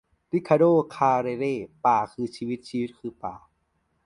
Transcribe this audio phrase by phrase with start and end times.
[0.33, 0.63] ริคาร์โด
[0.95, 1.45] คาร์เรเร-
[1.85, 3.35] "ป่าคือชีวิต ชีวิตคือป่า"